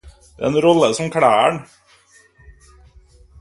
[0.37, 1.61] Det er en rolle som kler ham.